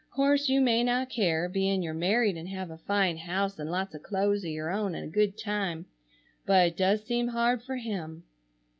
'Course 0.09 0.49
you 0.49 0.59
may 0.61 0.83
not 0.83 1.11
care, 1.11 1.47
being 1.47 1.83
you're 1.83 1.93
married 1.93 2.35
and 2.35 2.47
have 2.49 2.71
a 2.71 2.77
fine 2.79 3.17
house 3.17 3.59
and 3.59 3.69
lots 3.69 3.93
of 3.93 4.01
clo'es 4.01 4.43
of 4.43 4.49
your 4.49 4.71
own 4.71 4.95
and 4.95 5.05
a 5.05 5.13
good 5.15 5.37
time, 5.37 5.85
but 6.43 6.69
it 6.69 6.75
does 6.75 7.03
seem 7.03 7.27
hard 7.27 7.61
for 7.61 7.75
him. 7.75 8.23